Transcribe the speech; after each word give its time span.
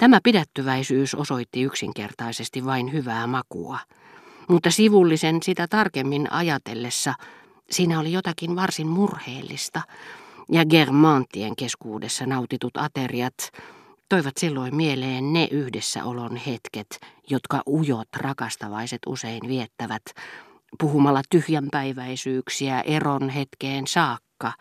Tämä 0.00 0.20
pidättyväisyys 0.22 1.14
osoitti 1.14 1.62
yksinkertaisesti 1.62 2.64
vain 2.64 2.92
hyvää 2.92 3.26
makua. 3.26 3.78
Mutta 4.48 4.70
sivullisen 4.70 5.42
sitä 5.42 5.66
tarkemmin 5.70 6.32
ajatellessa 6.32 7.14
siinä 7.70 8.00
oli 8.00 8.12
jotakin 8.12 8.56
varsin 8.56 8.86
murheellista, 8.86 9.82
ja 10.52 10.64
Germantien 10.64 11.56
keskuudessa 11.56 12.26
nautitut 12.26 12.76
ateriat 12.76 13.34
toivat 14.08 14.36
silloin 14.36 14.76
mieleen 14.76 15.32
ne 15.32 15.48
yhdessäolon 15.50 16.36
hetket, 16.36 17.00
jotka 17.30 17.62
ujot 17.66 18.08
rakastavaiset 18.16 19.00
usein 19.06 19.48
viettävät, 19.48 20.02
puhumalla 20.78 21.22
tyhjänpäiväisyyksiä 21.30 22.80
eron 22.80 23.28
hetkeen 23.28 23.86
saakka, 23.86 24.52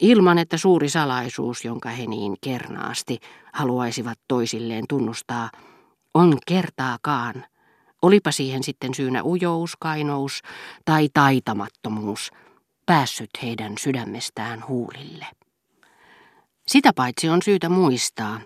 ilman 0.00 0.38
että 0.38 0.56
suuri 0.56 0.88
salaisuus, 0.88 1.64
jonka 1.64 1.88
he 1.88 2.06
niin 2.06 2.36
kernaasti 2.40 3.18
haluaisivat 3.52 4.18
toisilleen 4.28 4.84
tunnustaa, 4.88 5.50
on 6.14 6.38
kertaakaan, 6.46 7.44
olipa 8.02 8.32
siihen 8.32 8.62
sitten 8.62 8.94
syynä 8.94 9.22
ujous, 9.24 9.76
kainous 9.76 10.42
tai 10.84 11.08
taitamattomuus, 11.14 12.30
päässyt 12.86 13.30
heidän 13.42 13.72
sydämestään 13.78 14.64
huulille. 14.68 15.26
Sitä 16.66 16.92
paitsi 16.92 17.28
on 17.28 17.42
syytä 17.42 17.68
muistaa, 17.68 18.40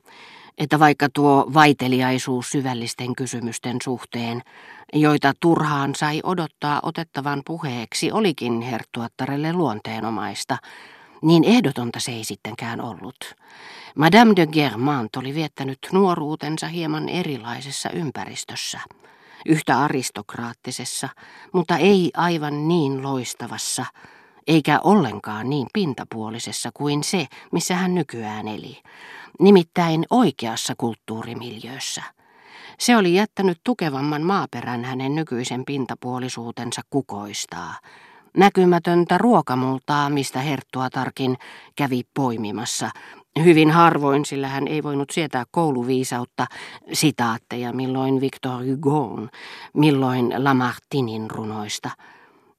että 0.58 0.78
vaikka 0.78 1.08
tuo 1.14 1.50
vaiteliaisuus 1.54 2.50
syvällisten 2.50 3.16
kysymysten 3.16 3.76
suhteen, 3.84 4.42
joita 4.92 5.32
turhaan 5.40 5.94
sai 5.94 6.20
odottaa 6.22 6.80
otettavan 6.82 7.42
puheeksi, 7.46 8.12
olikin 8.12 8.60
herttuattarelle 8.60 9.52
luonteenomaista, 9.52 10.58
niin 11.22 11.44
ehdotonta 11.44 12.00
se 12.00 12.12
ei 12.12 12.24
sittenkään 12.24 12.80
ollut. 12.80 13.34
Madame 13.96 14.32
de 14.36 14.46
Germant 14.46 15.16
oli 15.16 15.34
viettänyt 15.34 15.78
nuoruutensa 15.92 16.68
hieman 16.68 17.08
erilaisessa 17.08 17.90
ympäristössä, 17.90 18.80
yhtä 19.46 19.80
aristokraattisessa, 19.80 21.08
mutta 21.52 21.76
ei 21.76 22.10
aivan 22.16 22.68
niin 22.68 23.02
loistavassa, 23.02 23.86
eikä 24.46 24.80
ollenkaan 24.84 25.50
niin 25.50 25.66
pintapuolisessa 25.72 26.70
kuin 26.74 27.04
se, 27.04 27.26
missä 27.52 27.74
hän 27.74 27.94
nykyään 27.94 28.48
eli, 28.48 28.82
nimittäin 29.40 30.06
oikeassa 30.10 30.74
kulttuurimiljöössä. 30.78 32.02
Se 32.78 32.96
oli 32.96 33.14
jättänyt 33.14 33.60
tukevamman 33.64 34.22
maaperän 34.22 34.84
hänen 34.84 35.14
nykyisen 35.14 35.64
pintapuolisuutensa 35.64 36.82
kukoistaa, 36.90 37.74
näkymätöntä 38.36 39.18
ruokamultaa, 39.18 40.10
mistä 40.10 40.38
Herttuatarkin 40.38 41.36
kävi 41.76 42.02
poimimassa. 42.14 42.90
Hyvin 43.44 43.70
harvoin, 43.70 44.24
sillä 44.24 44.48
hän 44.48 44.68
ei 44.68 44.82
voinut 44.82 45.10
sietää 45.10 45.44
kouluviisautta, 45.50 46.46
sitaatteja 46.92 47.72
milloin 47.72 48.20
Victor 48.20 48.64
Hugon, 48.64 49.30
milloin 49.74 50.34
Lamartinin 50.44 51.30
runoista– 51.30 51.90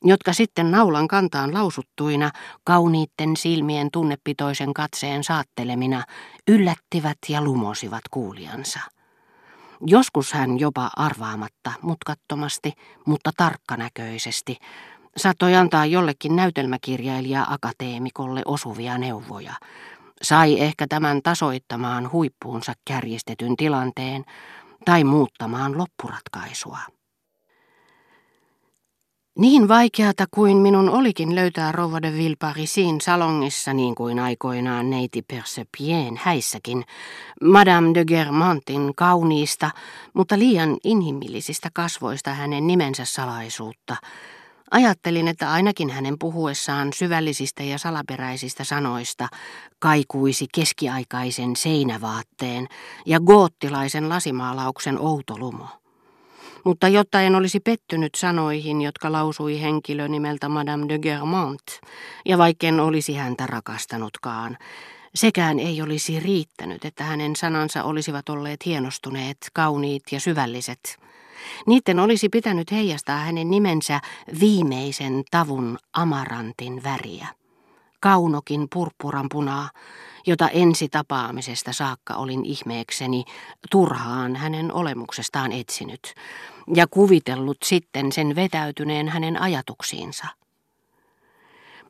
jotka 0.05 0.33
sitten 0.33 0.71
naulan 0.71 1.07
kantaan 1.07 1.53
lausuttuina, 1.53 2.31
kauniitten 2.63 3.37
silmien 3.37 3.91
tunnepitoisen 3.91 4.73
katseen 4.73 5.23
saattelemina, 5.23 6.03
yllättivät 6.47 7.17
ja 7.29 7.41
lumosivat 7.41 8.01
kuulijansa. 8.11 8.79
Joskus 9.81 10.33
hän 10.33 10.59
jopa 10.59 10.89
arvaamatta, 10.95 11.71
mutkattomasti, 11.81 12.73
mutta 13.05 13.31
tarkkanäköisesti, 13.37 14.57
saattoi 15.17 15.55
antaa 15.55 15.85
jollekin 15.85 16.35
näytelmäkirjailija-akateemikolle 16.35 18.41
osuvia 18.45 18.97
neuvoja. 18.97 19.53
Sai 20.21 20.59
ehkä 20.59 20.87
tämän 20.87 21.21
tasoittamaan 21.23 22.11
huippuunsa 22.11 22.73
kärjistetyn 22.85 23.57
tilanteen 23.57 24.25
tai 24.85 25.03
muuttamaan 25.03 25.77
loppuratkaisua. 25.77 26.79
Niin 29.39 29.67
vaikeata 29.67 30.25
kuin 30.31 30.57
minun 30.57 30.89
olikin 30.89 31.35
löytää 31.35 31.71
Rouva 31.71 32.01
de 32.01 32.13
Villeparisin 32.13 33.01
salongissa 33.01 33.73
niin 33.73 33.95
kuin 33.95 34.19
aikoinaan 34.19 34.89
neiti 34.89 35.21
Persepien 35.21 36.19
häissäkin, 36.23 36.83
Madame 37.43 37.93
de 37.93 38.05
Germantin 38.05 38.91
kauniista, 38.95 39.71
mutta 40.13 40.39
liian 40.39 40.77
inhimillisistä 40.83 41.69
kasvoista 41.73 42.33
hänen 42.33 42.67
nimensä 42.67 43.05
salaisuutta. 43.05 43.95
Ajattelin, 44.71 45.27
että 45.27 45.51
ainakin 45.51 45.89
hänen 45.89 46.19
puhuessaan 46.19 46.93
syvällisistä 46.93 47.63
ja 47.63 47.77
salaperäisistä 47.77 48.63
sanoista 48.63 49.27
kaikuisi 49.79 50.45
keskiaikaisen 50.55 51.55
seinävaatteen 51.55 52.67
ja 53.05 53.19
goottilaisen 53.19 54.09
lasimaalauksen 54.09 54.99
outolumo. 54.99 55.67
Mutta 56.65 56.87
jotta 56.87 57.21
en 57.21 57.35
olisi 57.35 57.59
pettynyt 57.59 58.15
sanoihin, 58.15 58.81
jotka 58.81 59.11
lausui 59.11 59.61
henkilö 59.61 60.07
nimeltä 60.07 60.49
Madame 60.49 60.85
de 60.89 60.99
Germont, 60.99 61.63
ja 62.25 62.37
vaikken 62.37 62.79
olisi 62.79 63.13
häntä 63.13 63.47
rakastanutkaan, 63.47 64.57
sekään 65.15 65.59
ei 65.59 65.81
olisi 65.81 66.19
riittänyt, 66.19 66.85
että 66.85 67.03
hänen 67.03 67.35
sanansa 67.35 67.83
olisivat 67.83 68.29
olleet 68.29 68.65
hienostuneet, 68.65 69.37
kauniit 69.53 70.03
ja 70.11 70.19
syvälliset. 70.19 70.97
Niiden 71.67 71.99
olisi 71.99 72.29
pitänyt 72.29 72.71
heijastaa 72.71 73.17
hänen 73.17 73.49
nimensä 73.49 74.01
viimeisen 74.39 75.23
tavun 75.31 75.77
amarantin 75.93 76.83
väriä. 76.83 77.27
Kaunokin 77.99 78.67
purppuran 78.73 79.29
punaa, 79.31 79.69
jota 80.27 80.49
ensi 80.49 80.89
tapaamisesta 80.89 81.73
saakka 81.73 82.15
olin 82.15 82.45
ihmeekseni 82.45 83.23
turhaan 83.71 84.35
hänen 84.35 84.73
olemuksestaan 84.73 85.51
etsinyt, 85.51 86.13
ja 86.75 86.87
kuvitellut 86.87 87.57
sitten 87.63 88.11
sen 88.11 88.35
vetäytyneen 88.35 89.09
hänen 89.09 89.41
ajatuksiinsa. 89.41 90.27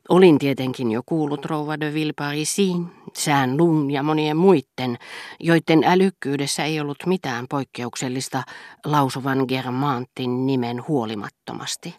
Olin 0.08 0.38
tietenkin 0.38 0.92
jo 0.92 1.02
kuullut 1.06 1.44
rouva 1.44 1.80
de 1.80 1.94
Villeparisin, 1.94 2.86
Sään 3.14 3.56
Lun 3.56 3.90
ja 3.90 4.02
monien 4.02 4.36
muitten, 4.36 4.98
joiden 5.40 5.84
älykkyydessä 5.84 6.64
ei 6.64 6.80
ollut 6.80 6.98
mitään 7.06 7.46
poikkeuksellista 7.50 8.42
lausuvan 8.84 9.44
Germantin 9.48 10.46
nimen 10.46 10.88
huolimattomasti. 10.88 11.94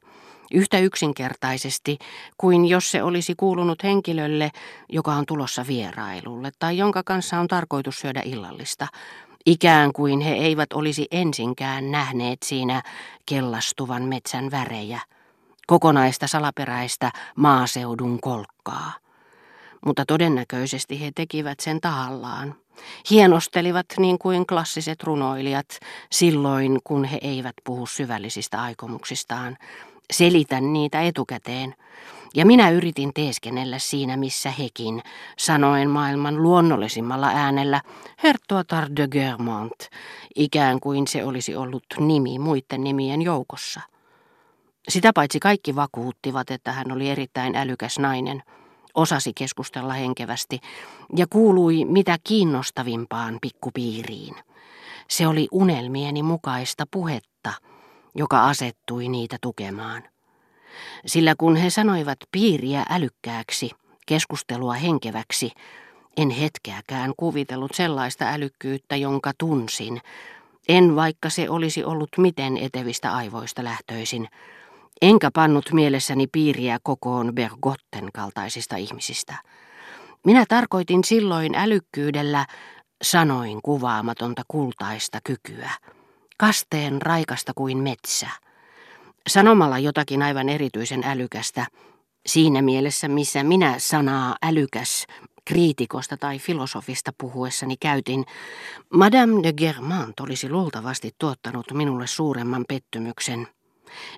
Yhtä 0.53 0.79
yksinkertaisesti 0.79 1.97
kuin 2.37 2.65
jos 2.65 2.91
se 2.91 3.03
olisi 3.03 3.35
kuulunut 3.35 3.83
henkilölle, 3.83 4.51
joka 4.89 5.13
on 5.13 5.25
tulossa 5.25 5.67
vierailulle 5.67 6.51
tai 6.59 6.77
jonka 6.77 7.03
kanssa 7.05 7.39
on 7.39 7.47
tarkoitus 7.47 7.99
syödä 7.99 8.21
illallista, 8.25 8.87
Ikään 9.45 9.93
kuin 9.93 10.21
he 10.21 10.33
eivät 10.33 10.73
olisi 10.73 11.07
ensinkään 11.11 11.91
nähneet 11.91 12.43
siinä 12.43 12.81
kellastuvan 13.25 14.03
metsän 14.03 14.51
värejä, 14.51 15.01
kokonaista 15.67 16.27
salaperäistä 16.27 17.11
maaseudun 17.35 18.19
kolkkaa. 18.21 18.93
Mutta 19.85 20.05
todennäköisesti 20.05 21.01
he 21.01 21.11
tekivät 21.15 21.59
sen 21.59 21.81
tahallaan. 21.81 22.55
Hienostelivat 23.09 23.85
niin 23.97 24.19
kuin 24.19 24.47
klassiset 24.47 25.03
runoilijat 25.03 25.79
silloin, 26.11 26.79
kun 26.83 27.05
he 27.05 27.17
eivät 27.21 27.55
puhu 27.63 27.85
syvällisistä 27.85 28.61
aikomuksistaan. 28.61 29.57
Selitän 30.13 30.73
niitä 30.73 31.01
etukäteen– 31.01 31.75
ja 32.35 32.45
minä 32.45 32.69
yritin 32.69 33.13
teeskennellä 33.13 33.79
siinä, 33.79 34.17
missä 34.17 34.51
hekin, 34.51 35.01
sanoen 35.37 35.89
maailman 35.89 36.43
luonnollisimmalla 36.43 37.27
äänellä 37.27 37.81
Hertoatar 38.23 38.87
de 38.95 39.07
Germont, 39.07 39.89
ikään 40.35 40.79
kuin 40.79 41.07
se 41.07 41.25
olisi 41.25 41.55
ollut 41.55 41.83
nimi 41.99 42.39
muiden 42.39 42.83
nimien 42.83 43.21
joukossa. 43.21 43.81
Sitä 44.89 45.11
paitsi 45.15 45.39
kaikki 45.39 45.75
vakuuttivat, 45.75 46.51
että 46.51 46.71
hän 46.71 46.91
oli 46.91 47.09
erittäin 47.09 47.55
älykäs 47.55 47.99
nainen, 47.99 48.43
osasi 48.95 49.31
keskustella 49.35 49.93
henkevästi 49.93 50.59
ja 51.15 51.25
kuului 51.29 51.85
mitä 51.85 52.17
kiinnostavimpaan 52.23 53.37
pikkupiiriin. 53.41 54.35
Se 55.09 55.27
oli 55.27 55.47
unelmieni 55.51 56.23
mukaista 56.23 56.83
puhetta, 56.91 57.53
joka 58.15 58.45
asettui 58.45 59.07
niitä 59.09 59.37
tukemaan 59.41 60.03
sillä 61.05 61.35
kun 61.37 61.55
he 61.55 61.69
sanoivat 61.69 62.17
piiriä 62.31 62.85
älykkääksi, 62.89 63.71
keskustelua 64.05 64.73
henkeväksi, 64.73 65.51
en 66.17 66.29
hetkeäkään 66.29 67.13
kuvitellut 67.17 67.71
sellaista 67.73 68.25
älykkyyttä, 68.25 68.95
jonka 68.95 69.31
tunsin, 69.37 70.01
en 70.67 70.95
vaikka 70.95 71.29
se 71.29 71.49
olisi 71.49 71.83
ollut 71.83 72.09
miten 72.17 72.57
etevistä 72.57 73.13
aivoista 73.13 73.63
lähtöisin, 73.63 74.27
enkä 75.01 75.29
pannut 75.33 75.73
mielessäni 75.73 76.27
piiriä 76.27 76.77
kokoon 76.83 77.35
Bergotten 77.35 78.09
kaltaisista 78.13 78.75
ihmisistä. 78.75 79.35
Minä 80.25 80.45
tarkoitin 80.47 81.03
silloin 81.03 81.55
älykkyydellä 81.55 82.45
sanoin 83.03 83.61
kuvaamatonta 83.61 84.41
kultaista 84.47 85.19
kykyä, 85.23 85.71
kasteen 86.37 87.01
raikasta 87.01 87.51
kuin 87.55 87.77
metsä– 87.77 88.29
sanomalla 89.27 89.79
jotakin 89.79 90.21
aivan 90.21 90.49
erityisen 90.49 91.03
älykästä, 91.03 91.67
siinä 92.25 92.61
mielessä 92.61 93.07
missä 93.07 93.43
minä 93.43 93.75
sanaa 93.77 94.35
älykäs 94.43 95.05
kriitikosta 95.45 96.17
tai 96.17 96.39
filosofista 96.39 97.11
puhuessani 97.17 97.77
käytin, 97.77 98.25
Madame 98.93 99.43
de 99.43 99.53
Germant 99.53 100.19
olisi 100.19 100.49
luultavasti 100.49 101.11
tuottanut 101.19 101.71
minulle 101.73 102.07
suuremman 102.07 102.65
pettymyksen. 102.67 103.47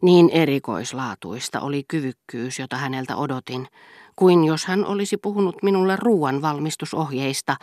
Niin 0.02 0.30
erikoislaatuista 0.30 1.60
oli 1.60 1.84
kyvykkyys, 1.88 2.60
jota 2.60 2.78
häneltä 2.78 3.16
odotin, 3.16 3.68
kuin 4.16 4.44
jos 4.44 4.66
hän 4.66 4.86
olisi 4.86 5.18
puhunut 5.18 5.64
minulle 5.64 5.96
ruuan 5.96 6.42
valmistusohjeista 6.42 7.56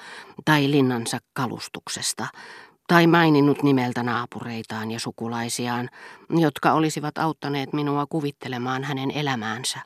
tai 0.44 0.70
linnansa 0.70 1.18
kalustuksesta, 1.32 2.26
tai 2.88 3.06
maininnut 3.06 3.62
nimeltä 3.62 4.02
naapureitaan 4.02 4.90
ja 4.90 5.00
sukulaisiaan, 5.00 5.88
jotka 6.30 6.72
olisivat 6.72 7.18
auttaneet 7.18 7.72
minua 7.72 8.06
kuvittelemaan 8.06 8.84
hänen 8.84 9.10
elämäänsä. 9.10 9.78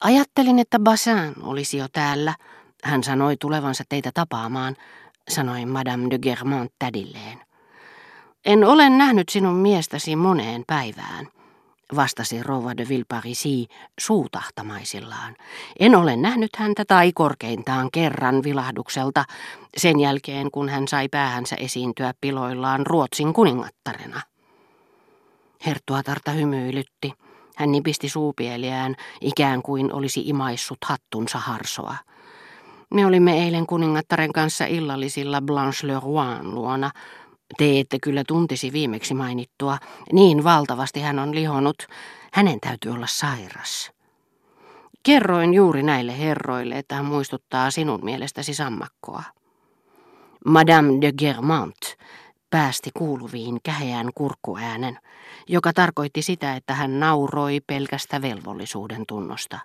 Ajattelin, 0.00 0.58
että 0.58 0.78
Bassin 0.78 1.34
olisi 1.42 1.76
jo 1.76 1.86
täällä. 1.92 2.34
Hän 2.84 3.04
sanoi 3.04 3.36
tulevansa 3.36 3.84
teitä 3.88 4.10
tapaamaan, 4.14 4.76
sanoi 5.28 5.66
Madame 5.66 6.10
de 6.10 6.18
Germont 6.18 6.72
tädilleen. 6.78 7.47
En 8.48 8.64
ole 8.64 8.90
nähnyt 8.90 9.28
sinun 9.28 9.54
miestäsi 9.54 10.16
moneen 10.16 10.64
päivään, 10.66 11.28
vastasi 11.96 12.42
rouva 12.42 12.76
de 12.76 12.88
Villeparisi 12.88 13.66
suutahtamaisillaan. 14.00 15.36
En 15.78 15.94
ole 15.94 16.16
nähnyt 16.16 16.56
häntä 16.56 16.84
tai 16.84 17.12
korkeintaan 17.14 17.88
kerran 17.92 18.42
vilahdukselta 18.42 19.24
sen 19.76 20.00
jälkeen, 20.00 20.50
kun 20.50 20.68
hän 20.68 20.88
sai 20.88 21.08
päähänsä 21.08 21.56
esiintyä 21.56 22.14
piloillaan 22.20 22.86
Ruotsin 22.86 23.32
kuningattarena. 23.32 24.20
Herttuatarta 25.66 26.30
hymyilytti. 26.30 27.12
Hän 27.56 27.72
nipisti 27.72 28.08
suupieliään, 28.08 28.94
ikään 29.20 29.62
kuin 29.62 29.92
olisi 29.92 30.22
imaissut 30.24 30.78
hattunsa 30.84 31.38
harsoa. 31.38 31.96
Me 32.94 33.06
olimme 33.06 33.44
eilen 33.44 33.66
kuningattaren 33.66 34.32
kanssa 34.32 34.64
illallisilla 34.64 35.40
Blanche 35.40 35.86
Le 35.86 36.00
Roin 36.00 36.54
luona. 36.54 36.90
Te 37.56 37.80
ette 37.80 37.98
kyllä 38.02 38.24
tuntisi 38.26 38.72
viimeksi 38.72 39.14
mainittua. 39.14 39.78
Niin 40.12 40.44
valtavasti 40.44 41.00
hän 41.00 41.18
on 41.18 41.34
lihonut. 41.34 41.86
Hänen 42.32 42.60
täytyy 42.60 42.92
olla 42.92 43.06
sairas. 43.06 43.90
Kerroin 45.02 45.54
juuri 45.54 45.82
näille 45.82 46.18
herroille, 46.18 46.78
että 46.78 46.94
hän 46.94 47.04
muistuttaa 47.04 47.70
sinun 47.70 48.00
mielestäsi 48.02 48.54
sammakkoa. 48.54 49.22
Madame 50.44 51.00
de 51.00 51.12
Germant 51.12 51.96
päästi 52.50 52.90
kuuluviin 52.94 53.58
käheän 53.62 54.10
kurkkuäänen, 54.14 54.98
joka 55.48 55.72
tarkoitti 55.72 56.22
sitä, 56.22 56.56
että 56.56 56.74
hän 56.74 57.00
nauroi 57.00 57.60
pelkästä 57.66 58.22
velvollisuuden 58.22 59.04
tunnosta. 59.08 59.58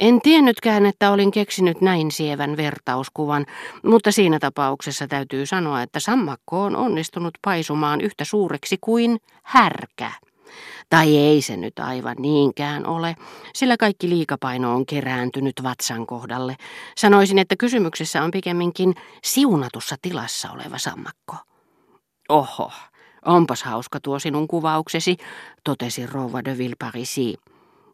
En 0.00 0.20
tiennytkään, 0.20 0.86
että 0.86 1.10
olin 1.10 1.30
keksinyt 1.30 1.80
näin 1.80 2.10
sievän 2.10 2.56
vertauskuvan, 2.56 3.46
mutta 3.82 4.12
siinä 4.12 4.38
tapauksessa 4.38 5.06
täytyy 5.06 5.46
sanoa, 5.46 5.82
että 5.82 6.00
sammakko 6.00 6.62
on 6.62 6.76
onnistunut 6.76 7.34
paisumaan 7.42 8.00
yhtä 8.00 8.24
suureksi 8.24 8.78
kuin 8.80 9.18
härkä. 9.42 10.12
Tai 10.90 11.16
ei 11.16 11.42
se 11.42 11.56
nyt 11.56 11.78
aivan 11.78 12.16
niinkään 12.18 12.86
ole, 12.86 13.16
sillä 13.54 13.76
kaikki 13.76 14.08
liikapaino 14.08 14.74
on 14.74 14.86
kerääntynyt 14.86 15.62
vatsan 15.62 16.06
kohdalle. 16.06 16.56
Sanoisin, 16.96 17.38
että 17.38 17.56
kysymyksessä 17.56 18.22
on 18.22 18.30
pikemminkin 18.30 18.94
siunatussa 19.24 19.96
tilassa 20.02 20.50
oleva 20.50 20.78
sammakko. 20.78 21.36
Oho, 22.28 22.72
onpas 23.24 23.62
hauska 23.62 24.00
tuo 24.00 24.18
sinun 24.18 24.48
kuvauksesi, 24.48 25.16
totesi 25.64 26.06
rouva 26.06 26.44
de 26.44 26.58
Villeparisi, 26.58 27.34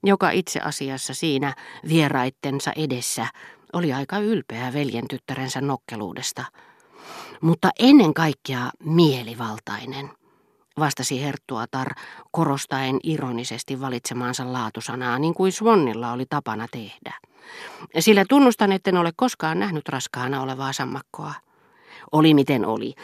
joka 0.05 0.31
itse 0.31 0.61
asiassa 0.61 1.15
siinä 1.15 1.55
vieraittensa 1.89 2.73
edessä 2.77 3.27
oli 3.73 3.93
aika 3.93 4.19
ylpeä 4.19 4.73
veljen 4.73 5.09
tyttärensä 5.09 5.61
nokkeluudesta. 5.61 6.45
Mutta 7.41 7.71
ennen 7.79 8.15
kaikkea 8.15 8.71
mielivaltainen, 8.85 10.11
vastasi 10.79 11.23
Herttuatar 11.23 11.89
korostaen 12.31 12.99
ironisesti 13.03 13.81
valitsemaansa 13.81 14.53
laatusanaa, 14.53 15.19
niin 15.19 15.35
kuin 15.35 15.53
Svonnilla 15.53 16.13
oli 16.13 16.27
tapana 16.29 16.67
tehdä. 16.71 17.15
Sillä 17.99 18.25
tunnustan, 18.29 18.73
etten 18.73 18.97
ole 18.97 19.11
koskaan 19.17 19.59
nähnyt 19.59 19.89
raskaana 19.89 20.43
olevaa 20.43 20.73
sammakkoa. 20.73 21.35
Oli 22.13 22.35
miten 22.35 22.67
oli. 22.67 22.95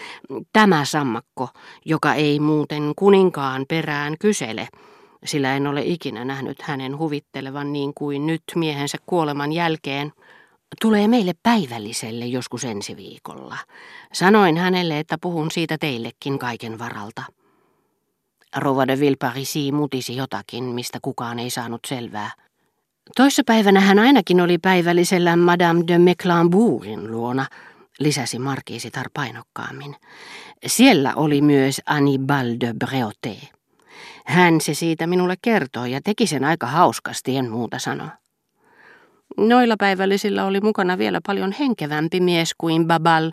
Tämä 0.53 0.85
sammakko, 0.85 1.49
joka 1.85 2.15
ei 2.15 2.41
muuten 2.41 2.93
kuninkaan 2.97 3.65
perään 3.69 4.15
kysele, 4.21 4.69
sillä 5.25 5.57
en 5.57 5.67
ole 5.67 5.83
ikinä 5.83 6.25
nähnyt 6.25 6.63
hänen 6.63 6.99
huvittelevan 6.99 7.73
niin 7.73 7.93
kuin 7.95 8.27
nyt 8.27 8.43
miehensä 8.55 8.99
kuoleman 9.07 9.53
jälkeen, 9.53 10.13
tulee 10.81 11.09
meille 11.09 11.33
päivälliselle 11.43 12.27
joskus 12.27 12.65
ensi 12.65 12.97
viikolla. 12.97 13.57
Sanoin 14.13 14.57
hänelle, 14.57 14.99
että 14.99 15.19
puhun 15.21 15.51
siitä 15.51 15.79
teillekin 15.79 16.39
kaiken 16.39 16.79
varalta. 16.79 17.23
Rova 18.57 18.87
de 18.87 19.01
Villeparisi 19.01 19.73
mutisi 19.73 20.17
jotakin, 20.17 20.65
mistä 20.65 20.99
kukaan 21.03 21.39
ei 21.39 21.51
saanut 21.51 21.81
selvää. 21.87 22.31
Toissapäivänä 23.17 23.81
hän 23.81 23.99
ainakin 23.99 24.41
oli 24.41 24.59
päivällisellä 24.59 25.37
Madame 25.37 25.85
de 25.87 25.99
Mecklenburgin 25.99 27.11
luona, 27.11 27.47
lisäsi 27.99 28.39
markiisitar 28.39 29.07
painokkaammin. 29.15 29.97
Siellä 30.67 31.13
oli 31.15 31.41
myös 31.41 31.81
Annibal 31.87 32.47
de 32.61 32.75
Breauté. 32.85 33.58
Hän 34.27 34.61
se 34.61 34.75
siitä 34.75 35.07
minulle 35.07 35.35
kertoi 35.43 35.93
ja 35.93 36.01
teki 36.05 36.27
sen 36.27 36.45
aika 36.45 36.67
hauskasti, 36.67 37.37
en 37.37 37.51
muuta 37.51 37.79
sano. 37.79 38.09
Noilla 39.37 39.77
päivällisillä 39.79 40.45
oli 40.45 40.61
mukana 40.61 40.99
vielä 40.99 41.21
paljon 41.27 41.53
henkevämpi 41.53 42.21
mies 42.21 42.55
kuin 42.59 42.87
Babal, 42.87 43.33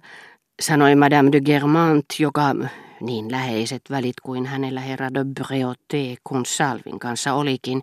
sanoi 0.61 0.95
Madame 0.95 1.31
de 1.31 1.41
Germant, 1.41 2.05
joka 2.19 2.55
niin 3.01 3.31
läheiset 3.31 3.81
välit 3.89 4.19
kuin 4.23 4.45
hänellä 4.45 4.81
herra 4.81 5.13
de 5.13 5.25
Breauté 5.39 6.15
Consalvin 6.29 6.99
kanssa 6.99 7.33
olikin, 7.33 7.81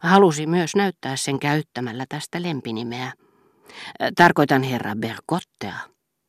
halusi 0.00 0.46
myös 0.46 0.76
näyttää 0.76 1.16
sen 1.16 1.38
käyttämällä 1.38 2.04
tästä 2.08 2.42
lempinimeä. 2.42 3.12
Tarkoitan 4.16 4.62
herra 4.62 4.94
Bergottea. 4.96 5.91